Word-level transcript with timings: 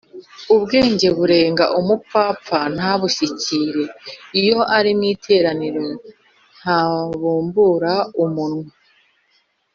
ubwenge 0.55 1.07
burenga 1.17 1.65
umupfapfa 1.79 2.59
ntabushyikire, 2.75 3.83
iyo 4.39 4.59
ari 4.77 4.91
mu 4.97 5.03
iteraniro 5.13 5.85
ntabumbura 6.59 7.93
umunwa 8.23 8.69